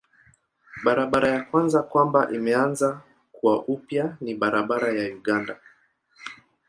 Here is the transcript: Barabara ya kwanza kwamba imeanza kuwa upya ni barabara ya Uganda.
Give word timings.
Barabara 0.85 1.27
ya 1.29 1.41
kwanza 1.43 1.83
kwamba 1.83 2.31
imeanza 2.31 3.01
kuwa 3.31 3.63
upya 3.65 4.17
ni 4.21 4.33
barabara 4.35 4.89
ya 4.93 5.05
Uganda. 5.15 5.55